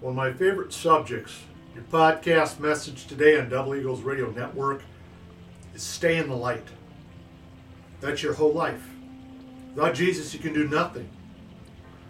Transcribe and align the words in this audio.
One 0.00 0.12
of 0.12 0.16
my 0.16 0.32
favorite 0.32 0.72
subjects, 0.72 1.42
your 1.74 1.84
podcast 1.84 2.58
message 2.58 3.06
today 3.06 3.38
on 3.38 3.50
Double 3.50 3.74
Eagles 3.74 4.00
Radio 4.00 4.30
Network, 4.30 4.80
is 5.74 5.82
stay 5.82 6.16
in 6.16 6.26
the 6.26 6.34
light. 6.34 6.66
That's 8.00 8.22
your 8.22 8.32
whole 8.32 8.54
life. 8.54 8.82
Without 9.74 9.94
Jesus, 9.94 10.32
you 10.32 10.40
can 10.40 10.54
do 10.54 10.66
nothing. 10.66 11.06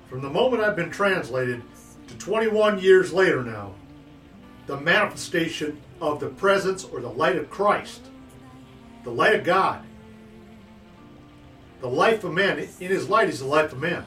From 0.08 0.22
the 0.22 0.30
moment 0.30 0.62
I've 0.62 0.76
been 0.76 0.92
translated 0.92 1.62
to 2.06 2.14
21 2.16 2.79
years 2.79 3.12
later 3.12 3.43
now, 3.43 3.75
the 4.66 4.77
manifestation 4.77 5.80
of 6.00 6.20
the 6.20 6.29
presence 6.29 6.84
or 6.84 7.00
the 7.00 7.09
light 7.09 7.34
of 7.34 7.50
Christ, 7.50 8.02
the 9.02 9.11
light 9.11 9.34
of 9.34 9.43
God, 9.43 9.82
the 11.80 11.88
life 11.88 12.22
of 12.22 12.32
man, 12.34 12.61
in 12.61 12.68
his 12.88 13.09
light 13.09 13.29
is 13.29 13.41
the 13.41 13.46
life 13.46 13.72
of 13.72 13.80
man. 13.80 14.07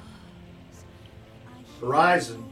And 1.82 2.46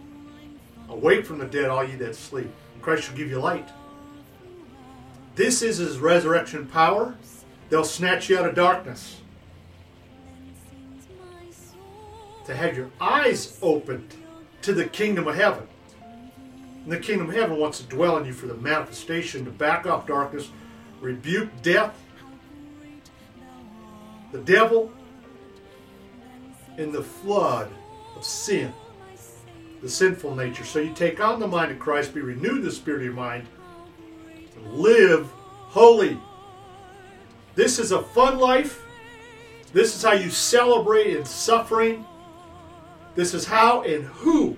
awake 0.92 1.26
from 1.26 1.40
the 1.40 1.46
dead, 1.46 1.70
all 1.70 1.84
ye 1.84 1.96
that 1.96 2.16
sleep. 2.16 2.52
Christ 2.82 3.04
shall 3.04 3.16
give 3.16 3.30
you 3.30 3.40
light. 3.40 3.70
This 5.36 5.62
is 5.62 5.78
his 5.78 5.98
resurrection 5.98 6.68
power. 6.68 7.16
They'll 7.70 7.84
snatch 7.84 8.30
you 8.30 8.38
out 8.38 8.48
of 8.48 8.56
darkness. 8.56 9.22
To 12.46 12.56
have 12.56 12.76
your 12.76 12.90
eyes 13.00 13.58
opened 13.62 14.14
to 14.64 14.74
the 14.74 14.86
kingdom 14.86 15.28
of 15.28 15.36
heaven. 15.36 15.68
And 16.84 16.92
the 16.92 17.00
kingdom 17.00 17.30
of 17.30 17.36
heaven 17.36 17.58
wants 17.58 17.78
to 17.80 17.86
dwell 17.86 18.18
in 18.18 18.26
you 18.26 18.34
for 18.34 18.48
the 18.48 18.56
manifestation 18.56 19.46
to 19.46 19.52
back 19.52 19.86
off 19.86 20.08
darkness, 20.08 20.50
rebuke 21.00 21.50
death, 21.62 21.96
the 24.32 24.40
devil, 24.40 24.92
and 26.78 26.92
the 26.92 27.04
flood 27.04 27.70
of 28.16 28.26
sin, 28.26 28.74
the 29.82 29.90
sinful 29.90 30.36
nature. 30.36 30.64
So 30.64 30.80
you 30.80 30.94
take 30.94 31.20
on 31.20 31.40
the 31.40 31.48
mind 31.48 31.72
of 31.72 31.80
Christ, 31.80 32.14
be 32.14 32.22
renewed 32.22 32.64
the 32.64 32.72
spirit 32.72 33.00
of 33.00 33.06
your 33.06 33.14
mind, 33.14 33.48
and 34.56 34.74
live 34.74 35.30
holy. 35.70 36.18
This 37.56 37.80
is 37.80 37.92
a 37.92 38.02
fun 38.02 38.40
life. 38.40 38.82
This 39.74 39.96
is 39.96 40.04
how 40.04 40.14
you 40.14 40.30
celebrate 40.30 41.16
in 41.16 41.26
suffering. 41.26 42.06
This 43.16 43.34
is 43.34 43.46
how 43.46 43.82
and 43.84 44.06
who 44.06 44.58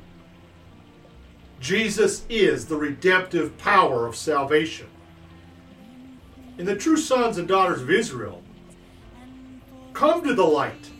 Jesus 1.59 2.25
is 2.27 2.65
the 2.65 2.75
redemptive 2.75 3.57
power 3.57 4.05
of 4.05 4.15
salvation. 4.15 4.87
And 6.57 6.67
the 6.67 6.75
true 6.75 6.97
sons 6.97 7.37
and 7.37 7.47
daughters 7.47 7.81
of 7.81 7.89
Israel 7.89 8.43
come 9.93 10.23
to 10.23 10.33
the 10.33 10.43
light. 10.43 10.91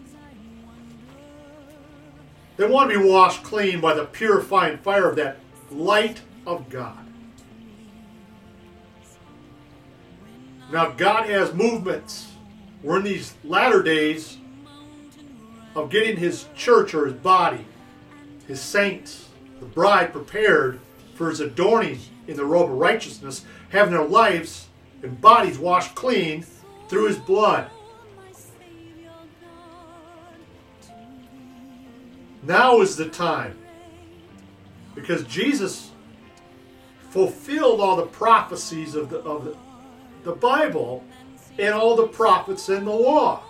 They 2.56 2.68
want 2.68 2.92
to 2.92 3.00
be 3.00 3.06
washed 3.06 3.44
clean 3.44 3.82
by 3.82 3.94
the 3.94 4.06
purifying 4.06 4.78
fire 4.78 5.10
of 5.10 5.16
that 5.16 5.38
light 5.72 6.22
of 6.46 6.70
God. 6.70 7.00
Now, 10.72 10.92
God 10.92 11.30
has 11.30 11.54
movements. 11.54 12.32
We're 12.82 12.98
in 12.98 13.04
these 13.04 13.34
latter 13.44 13.82
days 13.82 14.38
of 15.76 15.90
getting 15.90 16.18
His 16.18 16.48
church 16.56 16.94
or 16.94 17.06
His 17.06 17.16
body, 17.16 17.66
His 18.48 18.62
saints, 18.62 19.30
the 19.60 19.66
bride 19.66 20.12
prepared 20.12 20.80
for 21.16 21.30
His 21.30 21.40
adorning 21.40 22.00
in 22.28 22.38
the 22.38 22.46
robe 22.46 22.72
of 22.72 22.78
righteousness, 22.78 23.46
having 23.70 23.94
their 23.94 24.06
lives 24.06 24.68
and 25.02 25.20
bodies 25.20 25.58
washed 25.58 25.96
clean 25.96 26.46
through 26.88 27.08
His 27.08 27.18
blood. 27.18 27.70
Now 32.46 32.82
is 32.82 32.96
the 32.96 33.10
time. 33.10 33.58
Because 34.96 35.24
Jesus 35.24 35.92
fulfilled 37.10 37.80
all 37.80 37.96
the 37.96 38.06
prophecies 38.06 38.96
of 38.96 39.10
the, 39.10 39.20
of 39.20 39.46
the, 39.46 39.58
the 40.24 40.34
Bible 40.34 41.04
and 41.58 41.74
all 41.74 41.96
the 41.96 42.08
prophets 42.08 42.70
and 42.70 42.86
the 42.86 42.92
law. 42.92 43.44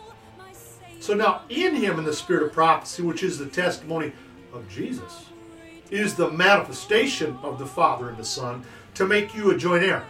So 1.00 1.14
now, 1.14 1.42
in 1.50 1.76
him, 1.76 2.00
in 2.00 2.06
the 2.06 2.14
spirit 2.14 2.44
of 2.44 2.53
prophecy, 2.53 3.03
which 3.03 3.24
is 3.24 3.38
the 3.38 3.48
testimony 3.48 4.14
of 4.53 4.70
Jesus, 4.70 5.26
is 5.92 6.16
the 6.16 6.32
manifestation 6.32 7.38
of 7.44 7.59
the 7.59 7.66
Father 7.66 8.09
and 8.09 8.18
the 8.18 8.24
Son 8.24 8.64
to 8.96 9.06
make 9.06 9.36
you 9.36 9.52
a 9.52 9.58
joint 9.58 9.84
heir. 9.84 10.06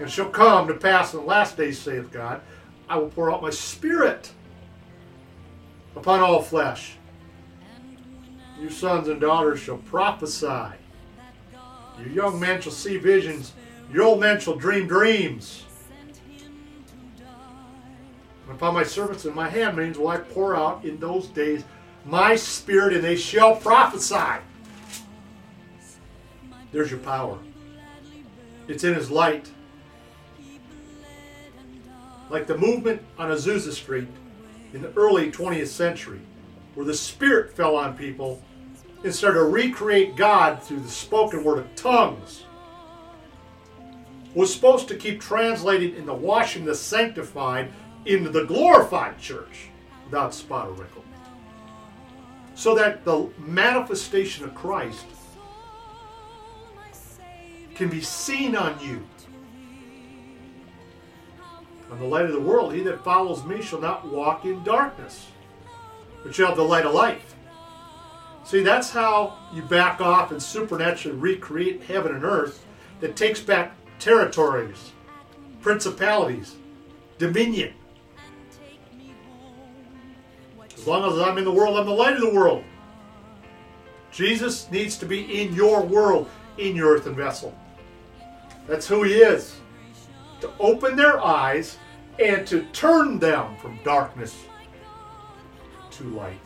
And 0.00 0.10
shall 0.10 0.30
come 0.30 0.68
to 0.68 0.74
pass 0.74 1.12
in 1.12 1.20
the 1.20 1.26
last 1.26 1.56
days, 1.56 1.78
saith 1.78 2.10
God, 2.12 2.40
I 2.88 2.96
will 2.96 3.08
pour 3.08 3.32
out 3.32 3.42
my 3.42 3.50
spirit 3.50 4.32
upon 5.96 6.20
all 6.20 6.42
flesh. 6.42 6.96
Your 8.60 8.70
sons 8.70 9.08
and 9.08 9.20
daughters 9.20 9.60
shall 9.60 9.78
prophesy. 9.78 10.76
Your 11.98 12.08
young 12.08 12.40
men 12.40 12.60
shall 12.60 12.72
see 12.72 12.96
visions. 12.96 13.52
Your 13.92 14.04
old 14.04 14.20
men 14.20 14.40
shall 14.40 14.56
dream 14.56 14.86
dreams. 14.86 15.64
And 18.46 18.56
upon 18.56 18.74
my 18.74 18.84
servants 18.84 19.24
and 19.24 19.34
my 19.34 19.48
handmaids 19.48 19.98
will 19.98 20.08
I 20.08 20.18
pour 20.18 20.56
out 20.56 20.84
in 20.84 20.98
those 20.98 21.28
days 21.28 21.64
my 22.04 22.36
spirit, 22.36 22.94
and 22.94 23.04
they 23.04 23.16
shall 23.16 23.56
prophesy. 23.56 24.40
There's 26.72 26.90
your 26.90 27.00
power. 27.00 27.38
It's 28.66 28.84
in 28.84 28.94
his 28.94 29.10
light. 29.10 29.50
Like 32.30 32.46
the 32.46 32.56
movement 32.56 33.02
on 33.18 33.30
Azusa 33.30 33.72
Street 33.72 34.08
in 34.72 34.82
the 34.82 34.92
early 34.94 35.30
20th 35.30 35.68
century, 35.68 36.20
where 36.74 36.86
the 36.86 36.94
Spirit 36.94 37.52
fell 37.52 37.76
on 37.76 37.96
people 37.96 38.42
and 39.04 39.14
started 39.14 39.38
to 39.38 39.44
recreate 39.44 40.16
God 40.16 40.62
through 40.62 40.80
the 40.80 40.88
spoken 40.88 41.44
word 41.44 41.58
of 41.58 41.74
tongues, 41.74 42.44
was 44.34 44.52
supposed 44.52 44.88
to 44.88 44.96
keep 44.96 45.20
translating 45.20 45.96
in 45.96 46.06
the 46.06 46.14
washing 46.14 46.64
the 46.64 46.74
sanctified 46.74 47.70
into 48.04 48.30
the 48.30 48.44
glorified 48.44 49.18
church 49.18 49.70
without 50.04 50.34
spot 50.34 50.68
or 50.68 50.72
wrinkle. 50.72 51.04
So 52.54 52.74
that 52.74 53.04
the 53.04 53.28
manifestation 53.38 54.44
of 54.44 54.54
Christ 54.54 55.06
can 57.74 57.88
be 57.88 58.00
seen 58.00 58.56
on 58.56 58.78
you. 58.80 59.06
On 61.90 61.98
the 61.98 62.04
light 62.04 62.26
of 62.26 62.32
the 62.32 62.40
world, 62.40 62.74
he 62.74 62.82
that 62.82 63.02
follows 63.02 63.44
me 63.44 63.62
shall 63.62 63.80
not 63.80 64.06
walk 64.06 64.44
in 64.44 64.62
darkness, 64.62 65.26
but 66.22 66.34
shall 66.34 66.48
have 66.48 66.56
the 66.56 66.62
light 66.62 66.84
of 66.84 66.94
life. 66.94 67.34
See, 68.44 68.62
that's 68.62 68.90
how 68.90 69.36
you 69.52 69.62
back 69.62 70.00
off 70.00 70.30
and 70.30 70.42
supernaturally 70.42 71.18
recreate 71.18 71.82
heaven 71.82 72.14
and 72.14 72.24
earth 72.24 72.64
that 73.00 73.16
takes 73.16 73.40
back 73.40 73.74
territories, 73.98 74.92
principalities, 75.60 76.56
dominion. 77.18 77.72
As 80.76 80.86
long 80.86 81.10
as 81.12 81.18
I'm 81.18 81.38
in 81.38 81.44
the 81.44 81.52
world, 81.52 81.76
I'm 81.76 81.86
the 81.86 81.92
light 81.92 82.14
of 82.14 82.20
the 82.20 82.32
world. 82.32 82.64
Jesus 84.12 84.70
needs 84.70 84.96
to 84.98 85.06
be 85.06 85.42
in 85.42 85.52
your 85.54 85.82
world, 85.82 86.28
in 86.56 86.74
your 86.74 86.94
earthen 86.94 87.14
vessel. 87.14 87.56
That's 88.66 88.86
who 88.86 89.02
he 89.02 89.14
is. 89.14 89.56
To 90.40 90.50
open 90.60 90.96
their 90.96 91.20
eyes 91.20 91.78
and 92.18 92.46
to 92.46 92.62
turn 92.72 93.18
them 93.18 93.56
from 93.56 93.78
darkness 93.84 94.36
to 95.92 96.04
light 96.04 96.40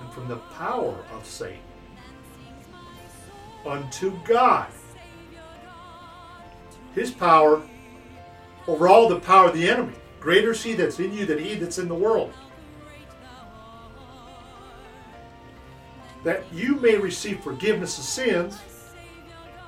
and 0.00 0.12
from 0.12 0.28
the 0.28 0.36
power 0.36 1.04
of 1.12 1.24
Satan 1.24 1.58
unto 3.66 4.18
God. 4.24 4.68
His 6.94 7.10
power 7.10 7.62
over 8.66 8.88
all 8.88 9.08
the 9.08 9.20
power 9.20 9.48
of 9.48 9.54
the 9.54 9.68
enemy. 9.68 9.94
Greater 10.20 10.52
is 10.52 10.62
he 10.62 10.74
that's 10.74 10.98
in 10.98 11.12
you 11.12 11.26
than 11.26 11.38
he 11.38 11.54
that's 11.54 11.78
in 11.78 11.88
the 11.88 11.94
world. 11.94 12.32
That 16.22 16.44
you 16.52 16.76
may 16.76 16.96
receive 16.96 17.40
forgiveness 17.40 17.98
of 17.98 18.04
sins 18.04 18.58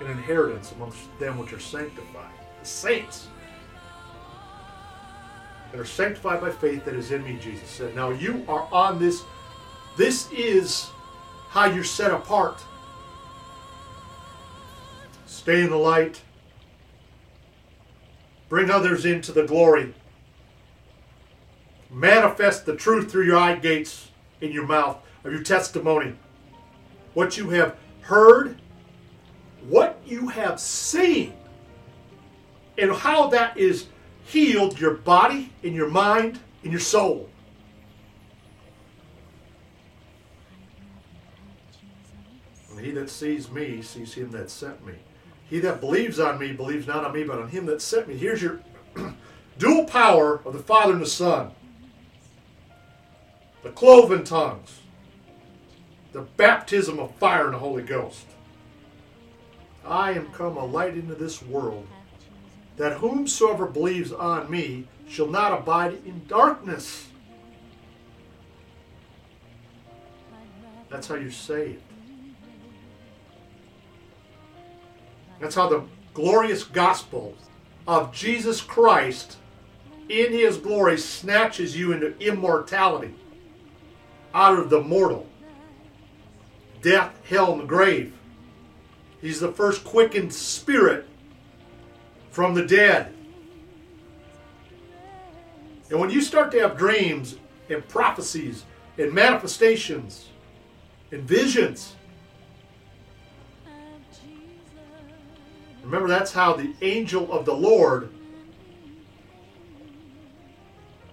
and 0.00 0.08
inheritance 0.08 0.72
amongst 0.72 0.98
them 1.18 1.38
which 1.38 1.52
are 1.52 1.60
sanctified. 1.60 2.32
The 2.60 2.66
saints 2.66 3.28
that 5.76 5.82
are 5.82 5.84
sanctified 5.84 6.40
by 6.40 6.50
faith 6.50 6.86
that 6.86 6.94
is 6.94 7.12
in 7.12 7.22
me, 7.22 7.38
Jesus 7.38 7.68
said. 7.68 7.94
Now 7.94 8.08
you 8.08 8.44
are 8.48 8.66
on 8.72 8.98
this. 8.98 9.24
This 9.96 10.30
is 10.32 10.88
how 11.50 11.66
you're 11.66 11.84
set 11.84 12.12
apart. 12.12 12.62
Stay 15.26 15.60
in 15.62 15.70
the 15.70 15.76
light. 15.76 16.22
Bring 18.48 18.70
others 18.70 19.04
into 19.04 19.32
the 19.32 19.44
glory. 19.44 19.92
Manifest 21.90 22.64
the 22.64 22.74
truth 22.74 23.10
through 23.10 23.26
your 23.26 23.36
eye 23.36 23.56
gates 23.56 24.08
in 24.40 24.52
your 24.52 24.66
mouth 24.66 24.98
of 25.24 25.32
your 25.32 25.42
testimony. 25.42 26.14
What 27.12 27.36
you 27.36 27.50
have 27.50 27.76
heard, 28.00 28.60
what 29.68 29.98
you 30.06 30.28
have 30.28 30.58
seen, 30.58 31.34
and 32.78 32.92
how 32.92 33.26
that 33.28 33.58
is 33.58 33.86
healed 34.26 34.80
your 34.80 34.94
body 34.94 35.52
and 35.62 35.74
your 35.74 35.88
mind 35.88 36.40
and 36.62 36.72
your 36.72 36.80
soul. 36.80 37.28
And 42.70 42.84
he 42.84 42.90
that 42.92 43.08
sees 43.08 43.50
me 43.50 43.80
sees 43.82 44.14
him 44.14 44.30
that 44.32 44.50
sent 44.50 44.84
me. 44.84 44.94
He 45.48 45.60
that 45.60 45.80
believes 45.80 46.18
on 46.18 46.38
me 46.38 46.52
believes 46.52 46.86
not 46.86 47.04
on 47.04 47.12
me, 47.14 47.24
but 47.24 47.38
on 47.38 47.48
him 47.48 47.66
that 47.66 47.80
sent 47.80 48.08
me. 48.08 48.16
Here's 48.16 48.42
your 48.42 48.60
dual 49.58 49.84
power 49.84 50.40
of 50.44 50.52
the 50.52 50.58
Father 50.58 50.92
and 50.92 51.00
the 51.00 51.06
Son. 51.06 51.52
The 53.62 53.70
cloven 53.70 54.24
tongues. 54.24 54.80
The 56.12 56.22
baptism 56.22 56.98
of 56.98 57.14
fire 57.14 57.46
and 57.46 57.54
the 57.54 57.58
Holy 57.58 57.82
Ghost. 57.82 58.26
I 59.84 60.12
am 60.12 60.32
come 60.32 60.56
a 60.56 60.64
light 60.64 60.94
into 60.94 61.14
this 61.14 61.40
world, 61.42 61.86
that 62.76 62.98
whomsoever 62.98 63.66
believes 63.66 64.12
on 64.12 64.50
me 64.50 64.86
shall 65.08 65.26
not 65.26 65.52
abide 65.52 65.94
in 66.04 66.22
darkness. 66.26 67.08
That's 70.90 71.08
how 71.08 71.16
you're 71.16 71.30
saved. 71.30 71.82
That's 75.40 75.54
how 75.54 75.68
the 75.68 75.84
glorious 76.14 76.64
gospel 76.64 77.34
of 77.86 78.12
Jesus 78.12 78.60
Christ 78.60 79.36
in 80.08 80.32
his 80.32 80.56
glory 80.56 80.98
snatches 80.98 81.76
you 81.76 81.92
into 81.92 82.16
immortality 82.18 83.14
out 84.32 84.58
of 84.58 84.70
the 84.70 84.80
mortal 84.80 85.26
death, 86.82 87.18
hell, 87.28 87.52
and 87.52 87.62
the 87.62 87.66
grave. 87.66 88.14
He's 89.20 89.40
the 89.40 89.50
first 89.50 89.82
quickened 89.82 90.32
spirit 90.32 91.06
from 92.36 92.52
the 92.52 92.66
dead. 92.66 93.14
And 95.88 95.98
when 95.98 96.10
you 96.10 96.20
start 96.20 96.52
to 96.52 96.60
have 96.60 96.76
dreams 96.76 97.36
and 97.70 97.88
prophecies 97.88 98.66
and 98.98 99.10
manifestations 99.10 100.28
and 101.12 101.22
visions, 101.22 101.96
remember 105.82 106.08
that's 106.08 106.30
how 106.30 106.52
the 106.52 106.74
angel 106.82 107.32
of 107.32 107.46
the 107.46 107.54
Lord 107.54 108.12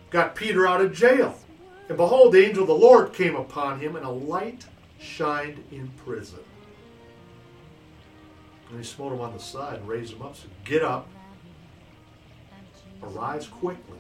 got 0.10 0.36
Peter 0.36 0.68
out 0.68 0.82
of 0.82 0.94
jail. 0.94 1.40
And 1.88 1.96
behold, 1.96 2.34
the 2.34 2.46
angel 2.46 2.64
of 2.64 2.68
the 2.68 2.76
Lord 2.76 3.14
came 3.14 3.38
upon 3.38 3.80
him, 3.80 3.96
and 3.96 4.06
a 4.06 4.12
light 4.12 4.66
shined 5.00 5.64
in 5.72 5.88
prison. 6.04 6.40
And 8.74 8.84
he 8.84 8.88
smote 8.90 9.14
him 9.14 9.22
on 9.22 9.34
the 9.34 9.40
side 9.40 9.78
and 9.78 9.88
raised 9.88 10.14
him 10.14 10.24
up. 10.24 10.36
Said, 10.36 10.50
Get 10.66 10.82
up, 10.82 11.08
arise 13.04 13.46
quickly. 13.46 14.00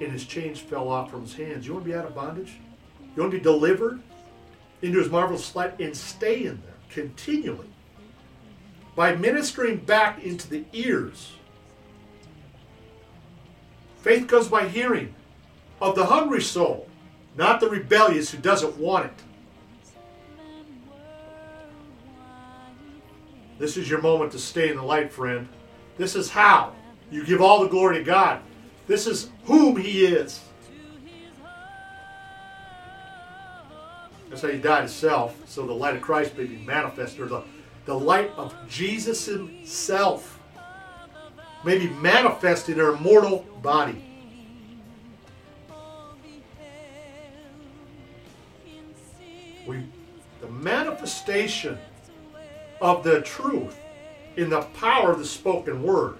And 0.00 0.12
his 0.12 0.24
chains 0.24 0.60
fell 0.60 0.88
off 0.88 1.10
from 1.10 1.22
his 1.22 1.34
hands. 1.34 1.66
You 1.66 1.72
want 1.72 1.84
to 1.84 1.90
be 1.90 1.96
out 1.96 2.04
of 2.04 2.14
bondage? 2.14 2.60
You 3.00 3.22
want 3.22 3.32
to 3.32 3.38
be 3.38 3.42
delivered 3.42 4.00
into 4.82 5.00
his 5.00 5.10
marvelous 5.10 5.56
light 5.56 5.80
and 5.80 5.96
stay 5.96 6.44
in 6.44 6.62
there 6.62 6.74
continually 6.90 7.66
by 8.94 9.16
ministering 9.16 9.78
back 9.78 10.22
into 10.22 10.48
the 10.48 10.64
ears. 10.72 11.32
Faith 13.96 14.28
comes 14.28 14.46
by 14.46 14.68
hearing 14.68 15.12
of 15.80 15.96
the 15.96 16.06
hungry 16.06 16.40
soul, 16.40 16.88
not 17.36 17.58
the 17.58 17.68
rebellious 17.68 18.30
who 18.30 18.38
doesn't 18.38 18.76
want 18.78 19.06
it. 19.06 19.22
This 23.58 23.76
is 23.76 23.88
your 23.88 24.00
moment 24.00 24.32
to 24.32 24.38
stay 24.38 24.70
in 24.70 24.76
the 24.76 24.82
light, 24.82 25.12
friend. 25.12 25.48
This 25.96 26.14
is 26.14 26.30
how 26.30 26.74
you 27.10 27.24
give 27.24 27.40
all 27.40 27.62
the 27.62 27.68
glory 27.68 27.98
to 27.98 28.04
God. 28.04 28.40
This 28.86 29.06
is 29.06 29.30
whom 29.44 29.76
He 29.76 30.04
is. 30.04 30.40
That's 34.28 34.42
how 34.42 34.48
He 34.48 34.58
died 34.58 34.80
Himself, 34.80 35.36
so 35.46 35.66
the 35.66 35.72
light 35.72 35.96
of 35.96 36.02
Christ 36.02 36.36
may 36.36 36.44
be 36.44 36.58
manifested, 36.58 37.20
or 37.20 37.26
the, 37.26 37.42
the 37.86 37.98
light 37.98 38.30
of 38.36 38.54
Jesus 38.68 39.24
Himself 39.24 40.38
may 41.64 41.78
be 41.78 41.88
manifested 41.88 42.76
in 42.76 42.84
our 42.84 42.96
mortal 42.96 43.46
body. 43.62 44.02
We, 49.66 49.82
the 50.40 50.48
manifestation 50.48 51.78
of 52.80 53.02
the 53.04 53.22
truth 53.22 53.78
in 54.36 54.50
the 54.50 54.62
power 54.62 55.12
of 55.12 55.18
the 55.18 55.24
spoken 55.24 55.82
word. 55.82 56.18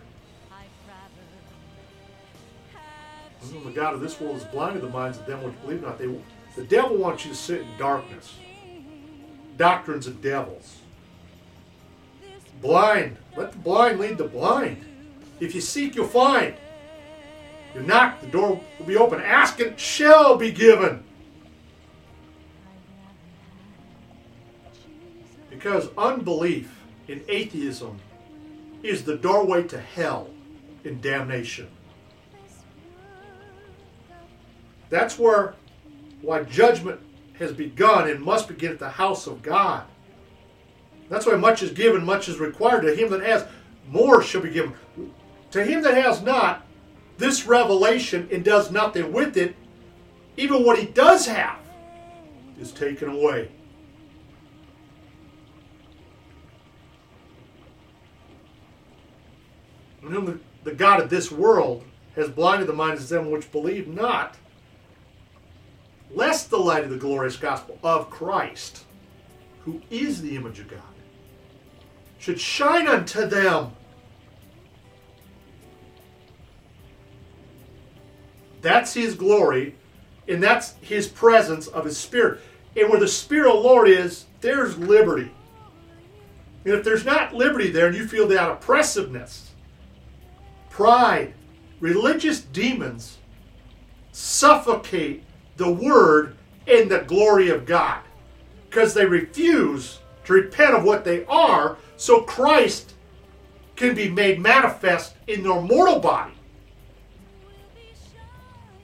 the 3.64 3.70
God 3.70 3.94
of 3.94 4.00
this 4.00 4.20
world 4.20 4.37
is 4.37 4.44
blinded 4.44 4.82
the 4.82 4.88
minds 4.88 5.19
of 5.19 5.26
them 5.26 5.43
which 5.43 5.61
believe 5.62 5.82
not. 5.82 5.99
They, 5.99 6.06
the 6.56 6.64
devil 6.64 6.97
wants 6.97 7.25
you 7.25 7.31
to 7.31 7.37
sit 7.37 7.61
in 7.61 7.79
darkness. 7.79 8.35
Doctrines 9.56 10.06
of 10.06 10.20
devils. 10.20 10.79
Blind. 12.61 13.17
Let 13.37 13.52
the 13.52 13.59
blind 13.59 14.00
lead 14.00 14.19
the 14.19 14.25
blind. 14.25 14.85
If 15.41 15.55
you 15.55 15.61
seek, 15.61 15.94
you'll 15.94 16.06
find. 16.06 16.55
You 17.75 17.82
knock, 17.82 18.20
the 18.20 18.26
door 18.29 18.61
will 18.79 18.87
be 18.87 18.97
open. 18.97 19.20
Ask, 19.20 19.61
it 19.61 19.79
shall 19.79 20.37
be 20.37 20.50
given. 20.50 21.05
Because 25.66 25.88
unbelief 25.98 26.84
in 27.08 27.24
atheism 27.26 27.98
is 28.84 29.02
the 29.02 29.16
doorway 29.16 29.64
to 29.64 29.80
hell 29.80 30.30
and 30.84 31.02
damnation. 31.02 31.66
That's 34.90 35.18
where 35.18 35.56
why 36.22 36.44
judgment 36.44 37.00
has 37.40 37.52
begun 37.52 38.08
and 38.08 38.22
must 38.22 38.46
begin 38.46 38.70
at 38.70 38.78
the 38.78 38.90
house 38.90 39.26
of 39.26 39.42
God. 39.42 39.82
That's 41.08 41.26
why 41.26 41.34
much 41.34 41.64
is 41.64 41.72
given, 41.72 42.04
much 42.04 42.28
is 42.28 42.38
required. 42.38 42.82
To 42.82 42.94
him 42.94 43.10
that 43.10 43.22
has, 43.22 43.44
more 43.88 44.22
shall 44.22 44.42
be 44.42 44.50
given. 44.50 44.72
To 45.50 45.64
him 45.64 45.82
that 45.82 45.94
has 45.94 46.22
not, 46.22 46.64
this 47.18 47.44
revelation 47.44 48.28
and 48.30 48.44
does 48.44 48.70
nothing 48.70 49.12
with 49.12 49.36
it, 49.36 49.56
even 50.36 50.64
what 50.64 50.78
he 50.78 50.86
does 50.86 51.26
have, 51.26 51.58
is 52.56 52.70
taken 52.70 53.08
away. 53.08 53.50
And 60.06 60.14
whom 60.14 60.25
the, 60.26 60.38
the 60.62 60.75
God 60.75 61.03
of 61.03 61.11
this 61.11 61.32
world 61.32 61.82
has 62.14 62.29
blinded 62.29 62.69
the 62.69 62.73
minds 62.73 63.03
of 63.03 63.08
them 63.08 63.31
which 63.31 63.50
believe 63.50 63.88
not, 63.88 64.37
lest 66.14 66.49
the 66.49 66.58
light 66.58 66.85
of 66.85 66.91
the 66.91 66.97
glorious 66.97 67.37
gospel 67.37 67.76
of 67.82 68.08
Christ, 68.08 68.85
who 69.64 69.83
is 69.90 70.23
the 70.23 70.37
image 70.37 70.61
of 70.61 70.69
God, 70.69 70.80
should 72.19 72.40
shine 72.40 72.87
unto 72.87 73.26
them. 73.26 73.73
That's 78.62 78.95
his 78.95 79.16
glory, 79.16 79.75
and 80.28 80.40
that's 80.40 80.75
his 80.80 81.09
presence 81.09 81.66
of 81.66 81.85
his 81.85 81.99
spirit. 81.99 82.40
And 82.76 82.88
where 82.88 83.00
the 83.00 83.09
spirit 83.09 83.49
of 83.49 83.57
the 83.57 83.69
Lord 83.69 83.88
is, 83.88 84.26
there's 84.40 84.78
liberty. 84.78 85.33
And 86.64 86.75
if 86.75 86.85
there's 86.85 87.04
not 87.04 87.35
liberty 87.35 87.71
there 87.71 87.88
and 87.88 87.97
you 87.97 88.07
feel 88.07 88.28
that 88.28 88.50
oppressiveness, 88.50 89.50
pride, 90.76 91.33
religious 91.80 92.42
demons 92.42 93.16
suffocate 94.12 95.25
the 95.56 95.73
word 95.73 96.37
and 96.66 96.90
the 96.90 96.99
glory 96.99 97.49
of 97.49 97.64
God 97.64 98.02
because 98.68 98.92
they 98.92 99.06
refuse 99.06 100.00
to 100.26 100.35
repent 100.35 100.75
of 100.75 100.85
what 100.85 101.02
they 101.02 101.25
are 101.25 101.78
so 101.97 102.21
Christ 102.21 102.92
can 103.75 103.95
be 103.95 104.11
made 104.11 104.38
manifest 104.38 105.14
in 105.26 105.42
their 105.42 105.62
mortal 105.62 105.99
body. 105.99 106.35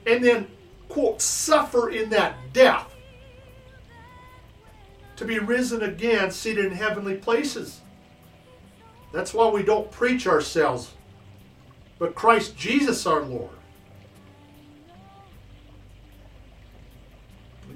And 0.07 0.23
then, 0.23 0.47
quote, 0.89 1.21
suffer 1.21 1.91
in 1.91 2.09
that 2.09 2.37
death 2.53 2.91
to 5.17 5.25
be 5.25 5.37
risen 5.37 5.83
again, 5.83 6.31
seated 6.31 6.65
in 6.65 6.71
heavenly 6.71 7.17
places. 7.17 7.81
That's 9.11 9.31
why 9.31 9.47
we 9.51 9.61
don't 9.61 9.91
preach 9.91 10.25
ourselves 10.25 10.93
but 12.03 12.15
Christ 12.15 12.57
Jesus 12.57 13.05
our 13.05 13.21
Lord. 13.21 13.55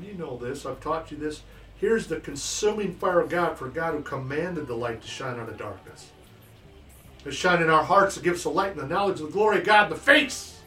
You 0.03 0.15
know 0.15 0.35
this, 0.35 0.65
I've 0.65 0.81
taught 0.81 1.11
you 1.11 1.17
this. 1.17 1.43
Here's 1.77 2.07
the 2.07 2.19
consuming 2.19 2.93
fire 2.93 3.21
of 3.21 3.29
God 3.29 3.57
for 3.57 3.69
God 3.69 3.93
who 3.93 4.01
commanded 4.01 4.67
the 4.67 4.75
light 4.75 5.01
to 5.01 5.07
shine 5.07 5.39
out 5.39 5.47
of 5.47 5.57
darkness. 5.57 6.11
To 7.23 7.31
shine 7.31 7.61
in 7.61 7.69
our 7.69 7.85
hearts 7.85 8.15
to 8.15 8.21
give 8.21 8.33
us 8.33 8.43
the 8.43 8.49
light 8.49 8.71
and 8.71 8.81
the 8.81 8.87
knowledge 8.87 9.21
of 9.21 9.27
the 9.27 9.31
glory 9.31 9.59
of 9.59 9.65
God 9.65 9.85
in 9.85 9.91
the 9.91 9.95
face 9.95 10.59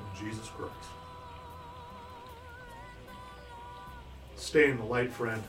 of 0.00 0.18
Jesus 0.18 0.48
Christ. 0.48 0.74
Stay 4.34 4.68
in 4.68 4.78
the 4.78 4.84
light, 4.84 5.12
friend. 5.12 5.44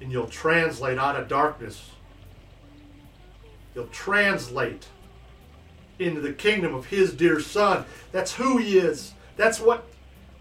And 0.00 0.10
you'll 0.10 0.26
translate 0.26 0.96
out 0.96 1.16
of 1.16 1.28
darkness 1.28 1.90
He'll 3.78 3.86
translate 3.86 4.88
into 6.00 6.20
the 6.20 6.32
kingdom 6.32 6.74
of 6.74 6.86
his 6.86 7.14
dear 7.14 7.38
son. 7.38 7.84
That's 8.10 8.34
who 8.34 8.58
he 8.58 8.76
is. 8.76 9.14
That's 9.36 9.60
what 9.60 9.86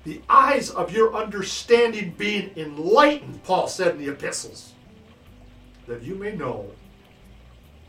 the 0.06 0.24
eyes 0.28 0.72
of 0.72 0.92
your 0.92 1.14
understanding 1.14 2.16
being 2.18 2.50
enlightened, 2.56 3.44
Paul 3.44 3.68
said 3.68 3.92
in 3.92 4.04
the 4.04 4.12
epistles, 4.12 4.74
that 5.86 6.02
you 6.02 6.16
may 6.16 6.36
know 6.36 6.72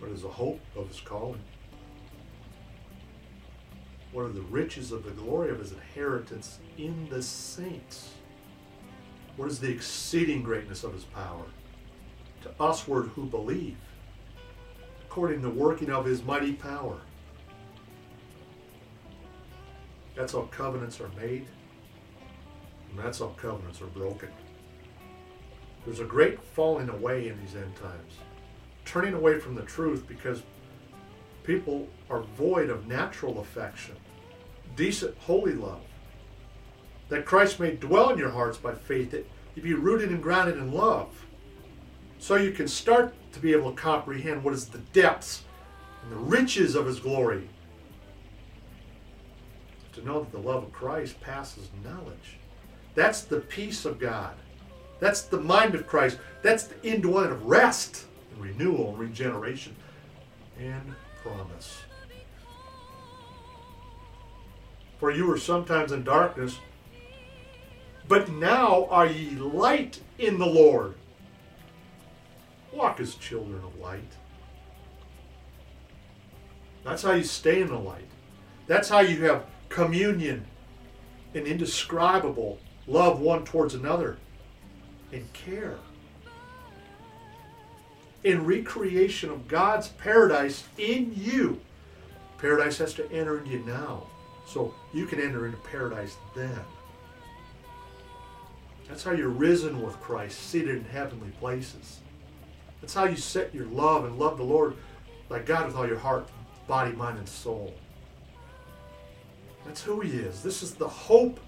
what 0.01 0.11
is 0.11 0.21
the 0.21 0.29
hope 0.29 0.61
of 0.77 0.89
his 0.89 1.01
calling. 1.01 1.41
What 4.13 4.27
are 4.27 4.33
the 4.33 4.43
riches 4.43 4.93
of 4.93 5.03
the 5.03 5.13
glory 5.13 5.51
of 5.51 5.61
his 5.61 5.73
inheritance 5.73 6.59
in 6.77 7.09
the 7.09 7.23
saints? 7.23 8.11
What 9.39 9.49
is 9.49 9.61
the 9.61 9.71
exceeding 9.71 10.43
greatness 10.43 10.85
of 10.85 10.93
his 10.93 11.05
power 11.05 11.47
to 12.43 12.51
usward 12.61 13.09
who 13.15 13.25
believe, 13.25 13.79
according 15.19 15.43
to 15.43 15.49
the 15.49 15.53
working 15.53 15.91
of 15.91 16.05
his 16.05 16.23
mighty 16.23 16.53
power? 16.53 16.97
That's 20.15 20.33
how 20.33 20.43
covenants 20.43 21.01
are 21.01 21.11
made, 21.21 21.49
and 22.89 22.99
that's 23.01 23.19
how 23.19 23.35
covenants 23.37 23.83
are 23.83 23.87
broken. 23.87 24.29
There's 25.85 25.99
a 25.99 26.05
great 26.05 26.41
falling 26.41 26.89
away 26.89 27.27
in 27.27 27.41
these 27.41 27.57
end 27.57 27.75
times, 27.75 28.13
turning 28.85 29.13
away 29.13 29.41
from 29.41 29.57
the 29.57 29.63
truth 29.63 30.07
because 30.07 30.45
people 31.43 31.89
are 32.09 32.21
void 32.21 32.71
of 32.71 32.87
natural 32.87 33.41
affection, 33.41 33.97
decent, 34.77 35.19
holy 35.19 35.55
love. 35.55 35.83
That 37.09 37.27
Christ 37.27 37.59
may 37.59 37.73
dwell 37.73 38.11
in 38.11 38.21
your 38.21 38.31
hearts 38.31 38.57
by 38.57 38.77
faith, 38.77 39.11
that 39.11 39.29
you 39.57 39.63
be 39.63 39.75
rooted 39.75 40.11
and 40.11 40.23
grounded 40.23 40.59
in 40.59 40.71
love. 40.71 41.27
So 42.19 42.37
you 42.37 42.53
can 42.53 42.69
start 42.69 43.15
to 43.33 43.41
be 43.41 43.53
able 43.53 43.71
to 43.71 43.77
comprehend 43.77 44.43
what 44.43 44.55
is 44.55 44.67
the 44.67 44.79
depths 44.79 45.43
and 46.03 46.13
the 46.13 46.17
riches 46.17 46.75
of 46.75 46.87
his 46.87 47.01
glory. 47.01 47.49
To 49.95 50.05
know 50.05 50.21
that 50.21 50.33
the 50.33 50.39
love 50.39 50.65
of 50.65 50.73
Christ 50.73 51.21
passes 51.21 51.71
knowledge. 51.85 52.39
That's 52.95 53.23
the 53.23 53.41
peace 53.41 53.85
of 53.85 53.99
God. 53.99 54.35
That's 55.01 55.23
the 55.23 55.41
mind 55.41 55.75
of 55.75 55.87
Christ. 55.87 56.19
That's 56.43 56.65
the 56.65 56.83
indwelling 56.85 57.31
of 57.31 57.47
rest 57.47 58.07
and 58.33 58.43
renewal 58.43 58.91
and 58.91 58.99
regeneration 58.99 59.75
and 60.59 60.95
promise. 61.23 61.83
For 64.99 65.13
you 65.13 65.27
were 65.27 65.39
sometimes 65.39 65.93
in 65.93 66.03
darkness, 66.03 66.59
but 68.09 68.29
now 68.31 68.87
are 68.91 69.07
ye 69.07 69.31
light 69.37 70.01
in 70.19 70.39
the 70.39 70.47
Lord. 70.47 70.95
Walk 72.79 73.01
as 73.01 73.17
children 73.17 73.61
of 73.65 73.77
light. 73.81 74.13
That's 76.85 77.03
how 77.03 77.11
you 77.11 77.25
stay 77.25 77.61
in 77.61 77.67
the 77.67 77.79
light. 77.79 78.07
That's 78.69 78.89
how 78.89 79.01
you 79.01 79.25
have 79.25 79.47
communion 79.69 80.47
and 81.35 81.45
indescribable 81.45 82.61
love 82.87 83.19
one 83.19 83.45
towards 83.45 83.75
another 83.75 84.19
and 85.13 85.31
care. 85.33 85.75
In 88.23 88.47
recreation 88.47 89.29
of 89.29 89.49
God's 89.49 89.89
paradise 89.89 90.63
in 90.79 91.13
you, 91.17 91.61
paradise 92.39 92.79
has 92.79 92.95
to 92.95 93.11
enter 93.11 93.39
into 93.39 93.51
you 93.51 93.59
now. 93.65 94.05
So 94.47 94.73
you 94.95 95.07
can 95.07 95.21
enter 95.21 95.47
into 95.47 95.59
paradise 95.59 96.17
then. 96.37 96.61
That's 98.89 99.03
how 99.03 99.11
you're 99.11 99.31
risen 99.31 99.83
with 99.83 100.01
Christ, 100.01 100.39
seated 100.39 100.77
in 100.77 100.85
heavenly 100.85 101.33
places. 101.41 101.99
That's 102.81 102.95
how 102.95 103.05
you 103.05 103.17
set 103.17 103.55
your 103.55 103.67
love 103.67 104.05
and 104.05 104.19
love 104.19 104.39
the 104.39 104.45
Lord 104.45 104.77
like 105.29 105.47
God 105.47 105.67
with 105.67 105.77
all 105.77 105.87
your 105.87 105.99
heart, 105.99 106.29
body, 106.67 106.93
mind, 106.93 107.19
and 107.19 107.29
soul. 107.29 107.75
That's 109.65 109.83
who 109.83 110.01
He 110.01 110.13
is. 110.13 110.43
This 110.43 110.63
is 110.63 110.75
the 110.75 110.89
hope 110.89 111.41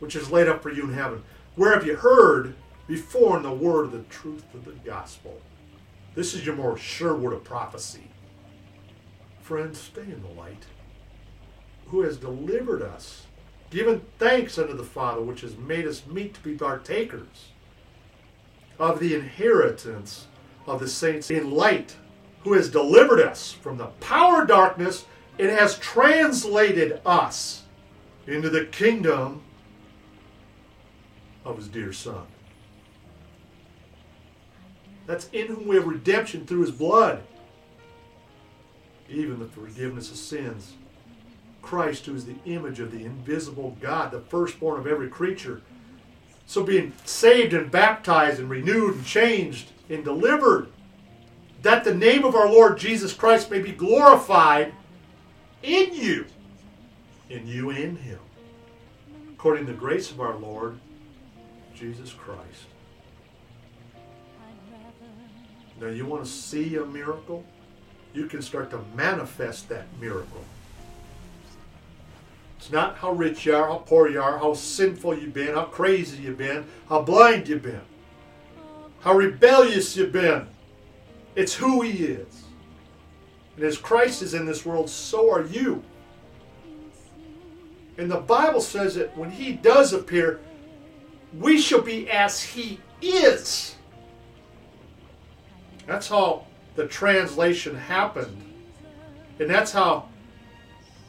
which 0.00 0.16
is 0.16 0.30
laid 0.30 0.48
up 0.48 0.62
for 0.62 0.70
you 0.70 0.84
in 0.84 0.92
heaven. 0.92 1.22
Where 1.54 1.72
have 1.72 1.86
you 1.86 1.96
heard 1.96 2.54
before 2.86 3.36
in 3.38 3.42
the 3.42 3.52
word 3.52 3.86
of 3.86 3.92
the 3.92 4.02
truth 4.02 4.44
of 4.54 4.64
the 4.64 4.72
gospel? 4.72 5.40
This 6.14 6.34
is 6.34 6.44
your 6.44 6.56
more 6.56 6.76
sure 6.76 7.14
word 7.14 7.32
of 7.32 7.44
prophecy. 7.44 8.10
Friends, 9.40 9.80
stay 9.80 10.02
in 10.02 10.22
the 10.22 10.40
light. 10.40 10.64
Who 11.86 12.02
has 12.02 12.16
delivered 12.16 12.82
us, 12.82 13.26
given 13.70 14.02
thanks 14.18 14.58
unto 14.58 14.76
the 14.76 14.84
Father, 14.84 15.22
which 15.22 15.42
has 15.42 15.56
made 15.56 15.86
us 15.86 16.06
meet 16.06 16.34
to 16.34 16.40
be 16.40 16.54
partakers 16.54 17.52
of 18.78 18.98
the 18.98 19.14
inheritance 19.14 20.26
of 20.66 20.80
the 20.80 20.88
saints 20.88 21.30
in 21.30 21.50
light, 21.50 21.96
who 22.40 22.52
has 22.52 22.68
delivered 22.68 23.20
us 23.20 23.52
from 23.52 23.76
the 23.76 23.86
power 23.86 24.42
of 24.42 24.48
darkness 24.48 25.06
and 25.38 25.50
has 25.50 25.78
translated 25.78 27.00
us 27.04 27.62
into 28.26 28.50
the 28.50 28.64
kingdom 28.66 29.42
of 31.44 31.56
his 31.56 31.68
dear 31.68 31.92
Son. 31.92 32.26
That's 35.06 35.28
in 35.28 35.46
whom 35.46 35.68
we 35.68 35.76
have 35.76 35.86
redemption 35.86 36.46
through 36.46 36.62
his 36.62 36.72
blood, 36.72 37.22
even 39.08 39.38
the 39.38 39.46
forgiveness 39.46 40.10
of 40.10 40.16
sins. 40.16 40.74
Christ, 41.62 42.06
who 42.06 42.14
is 42.14 42.26
the 42.26 42.36
image 42.44 42.80
of 42.80 42.92
the 42.92 43.04
invisible 43.04 43.76
God, 43.80 44.10
the 44.10 44.20
firstborn 44.20 44.78
of 44.78 44.86
every 44.86 45.08
creature. 45.08 45.62
So 46.46 46.62
being 46.62 46.92
saved 47.04 47.54
and 47.54 47.70
baptized 47.70 48.38
and 48.38 48.48
renewed 48.48 48.94
and 48.94 49.04
changed 49.04 49.72
and 49.88 50.04
delivered, 50.04 50.68
that 51.62 51.84
the 51.84 51.94
name 51.94 52.24
of 52.24 52.34
our 52.34 52.48
Lord 52.48 52.78
Jesus 52.78 53.12
Christ 53.12 53.50
may 53.50 53.60
be 53.60 53.72
glorified 53.72 54.72
in 55.62 55.94
you, 55.94 56.26
in 57.30 57.46
you 57.46 57.70
and 57.70 57.78
in 57.78 57.96
him, 57.96 58.20
according 59.32 59.66
to 59.66 59.72
the 59.72 59.78
grace 59.78 60.10
of 60.10 60.20
our 60.20 60.36
Lord 60.36 60.78
Jesus 61.74 62.12
Christ. 62.12 62.66
Now, 65.80 65.88
you 65.88 66.06
want 66.06 66.24
to 66.24 66.30
see 66.30 66.76
a 66.76 66.84
miracle? 66.86 67.44
You 68.14 68.26
can 68.26 68.40
start 68.40 68.70
to 68.70 68.80
manifest 68.94 69.68
that 69.68 69.86
miracle. 70.00 70.42
It's 72.58 72.72
not 72.72 72.96
how 72.96 73.12
rich 73.12 73.44
you 73.44 73.54
are, 73.54 73.68
how 73.68 73.78
poor 73.78 74.08
you 74.08 74.20
are, 74.20 74.38
how 74.38 74.54
sinful 74.54 75.18
you've 75.18 75.34
been, 75.34 75.54
how 75.54 75.64
crazy 75.64 76.22
you've 76.22 76.38
been, 76.38 76.64
how 76.88 77.02
blind 77.02 77.46
you've 77.46 77.62
been, 77.62 77.82
how 79.06 79.14
rebellious 79.14 79.96
you've 79.96 80.10
been. 80.10 80.48
It's 81.36 81.54
who 81.54 81.80
He 81.80 82.06
is. 82.06 82.42
And 83.54 83.64
as 83.64 83.78
Christ 83.78 84.20
is 84.20 84.34
in 84.34 84.44
this 84.44 84.66
world, 84.66 84.90
so 84.90 85.32
are 85.32 85.46
you. 85.46 85.80
And 87.98 88.10
the 88.10 88.16
Bible 88.16 88.60
says 88.60 88.96
that 88.96 89.16
when 89.16 89.30
He 89.30 89.52
does 89.52 89.92
appear, 89.92 90.40
we 91.38 91.60
shall 91.60 91.82
be 91.82 92.10
as 92.10 92.42
He 92.42 92.80
is. 93.00 93.76
That's 95.86 96.08
how 96.08 96.44
the 96.74 96.88
translation 96.88 97.76
happened. 97.76 98.42
And 99.38 99.48
that's 99.48 99.70
how 99.70 100.08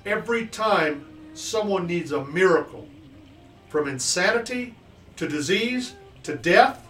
every 0.05 0.45
time 0.45 1.03
someone 1.33 1.87
needs 1.87 2.11
a 2.11 2.23
miracle, 2.25 2.87
from 3.69 3.87
insanity 3.87 4.75
to 5.15 5.27
disease 5.27 5.95
to 6.21 6.35
death 6.35 6.86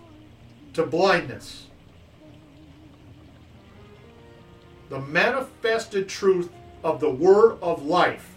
to 0.77 0.85
blindness, 0.85 1.65
the 4.89 4.99
manifested 4.99 6.07
truth 6.07 6.51
of 6.83 6.99
the 6.99 7.09
word 7.09 7.57
of 7.63 7.83
life 7.83 8.35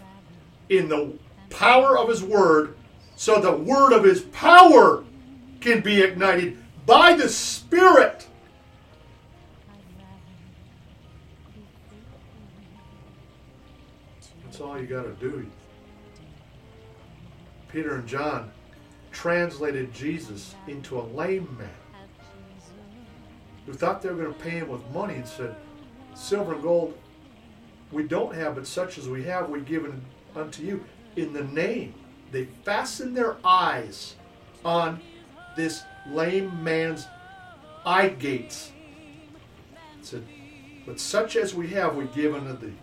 in 0.67 0.89
the 0.89 1.13
power 1.51 1.99
of 1.99 2.09
his 2.09 2.23
word, 2.23 2.75
so 3.15 3.39
the 3.39 3.51
word 3.51 3.93
of 3.93 4.03
his 4.03 4.21
power 4.21 5.03
can 5.59 5.81
be 5.81 6.01
ignited 6.01 6.57
by 6.87 7.13
the 7.13 7.29
Spirit. 7.29 8.27
That's 14.45 14.59
all 14.59 14.81
you 14.81 14.87
got 14.87 15.03
to 15.03 15.13
do. 15.19 15.45
Peter 17.71 17.97
and 17.97 18.07
John 18.07 18.51
translated 19.11 19.93
Jesus 19.93 20.55
into 20.65 20.99
a 20.99 21.03
lame 21.03 21.55
man 21.59 21.69
who 23.71 23.77
thought 23.77 24.01
they 24.01 24.09
were 24.09 24.23
going 24.23 24.33
to 24.33 24.39
pay 24.39 24.49
him 24.51 24.67
with 24.67 24.85
money 24.91 25.15
and 25.15 25.27
said, 25.27 25.55
Silver 26.13 26.53
and 26.53 26.61
gold 26.61 26.97
we 27.91 28.03
don't 28.03 28.35
have, 28.35 28.55
but 28.55 28.67
such 28.67 28.97
as 28.97 29.07
we 29.07 29.23
have, 29.23 29.49
we 29.49 29.61
give 29.61 29.93
unto 30.35 30.63
you. 30.63 30.83
In 31.15 31.33
the 31.33 31.43
name, 31.43 31.93
they 32.31 32.45
fastened 32.63 33.15
their 33.15 33.37
eyes 33.43 34.15
on 34.63 35.01
this 35.57 35.83
lame 36.09 36.63
man's 36.63 37.07
eye 37.85 38.09
gates. 38.09 38.71
said, 40.01 40.25
But 40.85 40.99
such 40.99 41.35
as 41.35 41.53
we 41.53 41.67
have, 41.69 41.95
we 41.95 42.05
give 42.05 42.33
unto 42.33 42.57
thee 42.57 42.77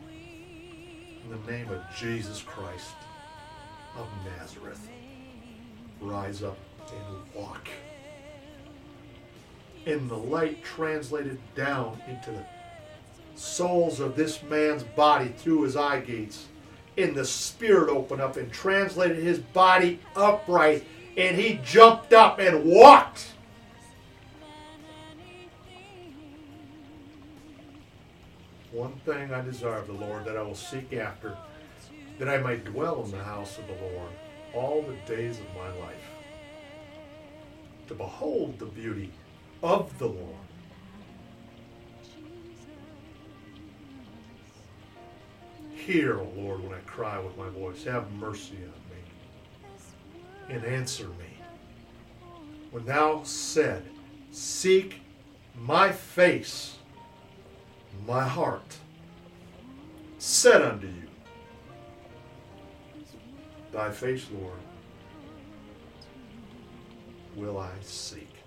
in 1.25 1.30
the 1.30 1.52
name 1.52 1.71
of 1.71 1.83
Jesus 1.99 2.42
Christ 2.42 2.95
of 3.97 4.07
Nazareth, 4.25 4.88
rise 6.00 6.42
up 6.42 6.59
and 6.80 7.35
walk. 7.35 7.68
And 9.87 10.11
the 10.11 10.16
light 10.16 10.62
translated 10.62 11.38
down 11.54 12.00
into 12.08 12.30
the 12.30 12.44
souls 13.35 14.00
of 14.00 14.16
this 14.16 14.42
man's 14.42 14.82
body 14.82 15.28
through 15.28 15.62
his 15.62 15.76
eye 15.76 16.00
gates. 16.00 16.47
and 16.99 17.14
the 17.14 17.25
Spirit 17.25 17.88
opened 17.88 18.20
up 18.20 18.37
and 18.37 18.52
translated 18.52 19.18
his 19.18 19.38
body 19.38 20.00
upright, 20.16 20.85
and 21.16 21.37
he 21.37 21.61
jumped 21.64 22.12
up 22.12 22.40
and 22.40 22.64
walked. 22.64 23.28
One 28.73 28.92
thing 29.06 29.32
I 29.32 29.40
desire 29.40 29.78
of 29.78 29.87
the 29.87 29.92
Lord 29.92 30.25
that 30.25 30.37
I 30.37 30.42
will 30.42 30.54
seek 30.54 30.92
after, 30.92 31.37
that 32.18 32.28
I 32.28 32.38
might 32.38 32.64
dwell 32.64 33.04
in 33.04 33.12
the 33.12 33.23
house 33.23 33.58
of 33.58 33.66
the 33.66 33.75
Lord 33.75 34.11
all 34.52 34.82
the 34.82 35.14
days 35.14 35.38
of 35.38 35.47
my 35.56 35.68
life, 35.80 35.94
to 37.87 37.94
behold 37.94 38.58
the 38.58 38.66
beauty 38.66 39.11
of 39.62 39.96
the 39.98 40.06
Lord. 40.06 40.34
Hear, 45.72 46.20
O 46.20 46.28
Lord, 46.36 46.62
when 46.62 46.74
I 46.74 46.80
cry 46.80 47.18
with 47.18 47.36
my 47.36 47.48
voice. 47.48 47.84
Have 47.84 48.10
mercy 48.12 48.56
on 48.56 48.72
me 48.90 50.54
and 50.54 50.64
answer 50.64 51.08
me. 51.08 51.38
When 52.70 52.84
thou 52.84 53.22
said, 53.22 53.84
Seek 54.30 55.00
my 55.54 55.90
face, 55.90 56.76
my 58.06 58.26
heart 58.26 58.76
said 60.18 60.62
unto 60.62 60.86
you, 60.86 61.08
Thy 63.72 63.90
face, 63.90 64.26
Lord, 64.32 64.58
will 67.36 67.58
I 67.58 67.70
seek. 67.80 68.38